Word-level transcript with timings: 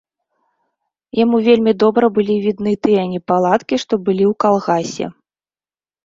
Яму 1.23 1.41
вельмі 1.47 1.73
добра 1.83 2.05
былі 2.15 2.37
відны 2.45 2.73
тыя 2.87 3.03
непаладкі, 3.11 3.75
што 3.83 3.93
былі 4.09 4.25
ў 4.31 4.39
калгасе. 4.45 5.05